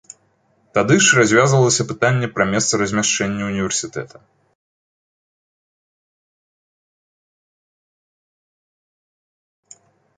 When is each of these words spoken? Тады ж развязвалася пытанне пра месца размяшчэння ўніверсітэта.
Тады 0.77 0.95
ж 1.07 1.17
развязвалася 1.19 1.83
пытанне 1.91 2.27
пра 2.37 2.47
месца 2.53 2.79
размяшчэння 2.83 3.51
ўніверсітэта. 3.51 4.23